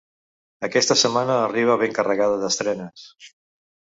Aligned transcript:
Aquesta 0.67 0.95
setmana 1.01 1.35
arriba 1.41 1.75
ben 1.81 1.93
carregada 1.97 2.39
d’estrenes. 2.45 3.05